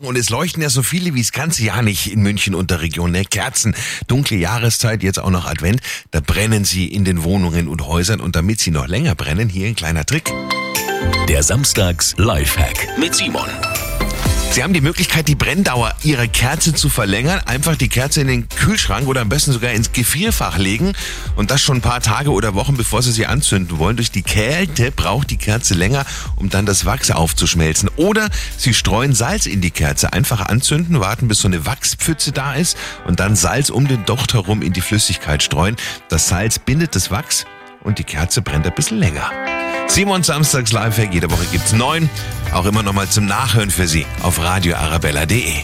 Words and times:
Und 0.00 0.16
es 0.16 0.30
leuchten 0.30 0.62
ja 0.62 0.70
so 0.70 0.82
viele 0.82 1.14
wie 1.14 1.20
das 1.20 1.30
ganze 1.30 1.62
Jahr 1.62 1.82
nicht 1.82 2.10
in 2.10 2.22
München 2.22 2.54
und 2.54 2.70
der 2.70 2.80
Region. 2.80 3.12
Ne? 3.12 3.24
Kerzen, 3.24 3.74
dunkle 4.06 4.38
Jahreszeit, 4.38 5.02
jetzt 5.02 5.18
auch 5.18 5.30
noch 5.30 5.44
Advent. 5.44 5.82
Da 6.10 6.20
brennen 6.20 6.64
sie 6.64 6.86
in 6.86 7.04
den 7.04 7.22
Wohnungen 7.22 7.68
und 7.68 7.86
Häusern. 7.86 8.20
Und 8.20 8.34
damit 8.34 8.60
sie 8.60 8.70
noch 8.70 8.86
länger 8.86 9.14
brennen, 9.14 9.50
hier 9.50 9.68
ein 9.68 9.74
kleiner 9.76 10.06
Trick. 10.06 10.32
Der 11.28 11.42
Samstags 11.42 12.14
Lifehack 12.16 12.98
mit 12.98 13.14
Simon. 13.14 13.48
Sie 14.52 14.64
haben 14.64 14.72
die 14.72 14.80
Möglichkeit, 14.80 15.28
die 15.28 15.36
Brenndauer 15.36 15.94
Ihrer 16.02 16.26
Kerze 16.26 16.74
zu 16.74 16.88
verlängern. 16.88 17.40
Einfach 17.46 17.76
die 17.76 17.88
Kerze 17.88 18.20
in 18.20 18.26
den 18.26 18.48
Kühlschrank 18.48 19.06
oder 19.06 19.20
am 19.20 19.28
besten 19.28 19.52
sogar 19.52 19.70
ins 19.70 19.92
Gefrierfach 19.92 20.58
legen. 20.58 20.92
Und 21.36 21.52
das 21.52 21.62
schon 21.62 21.78
ein 21.78 21.82
paar 21.82 22.00
Tage 22.00 22.32
oder 22.32 22.54
Wochen, 22.54 22.76
bevor 22.76 23.00
Sie 23.00 23.12
sie 23.12 23.26
anzünden 23.26 23.78
wollen. 23.78 23.96
Durch 23.96 24.10
die 24.10 24.22
Kälte 24.22 24.90
braucht 24.90 25.30
die 25.30 25.36
Kerze 25.36 25.74
länger, 25.74 26.04
um 26.34 26.50
dann 26.50 26.66
das 26.66 26.84
Wachs 26.84 27.12
aufzuschmelzen. 27.12 27.90
Oder 27.94 28.28
Sie 28.56 28.74
streuen 28.74 29.14
Salz 29.14 29.46
in 29.46 29.60
die 29.60 29.70
Kerze. 29.70 30.12
Einfach 30.12 30.40
anzünden, 30.40 30.98
warten, 30.98 31.28
bis 31.28 31.38
so 31.38 31.48
eine 31.48 31.64
Wachspfütze 31.64 32.32
da 32.32 32.54
ist. 32.54 32.76
Und 33.06 33.20
dann 33.20 33.36
Salz 33.36 33.70
um 33.70 33.86
den 33.86 34.04
Docht 34.04 34.34
herum 34.34 34.62
in 34.62 34.72
die 34.72 34.80
Flüssigkeit 34.80 35.44
streuen. 35.44 35.76
Das 36.08 36.26
Salz 36.26 36.58
bindet 36.58 36.96
das 36.96 37.12
Wachs 37.12 37.44
und 37.84 38.00
die 38.00 38.04
Kerze 38.04 38.42
brennt 38.42 38.66
ein 38.66 38.74
bisschen 38.74 38.98
länger. 38.98 39.30
Simon 39.90 40.22
Samstags 40.22 40.70
Lifehack. 40.70 41.12
Jede 41.12 41.28
Woche 41.32 41.44
gibt's 41.50 41.72
neun. 41.72 42.08
Auch 42.52 42.64
immer 42.64 42.84
noch 42.84 42.92
mal 42.92 43.08
zum 43.08 43.26
Nachhören 43.26 43.70
für 43.70 43.88
Sie 43.88 44.06
auf 44.22 44.40
radioarabella.de. 44.40 45.54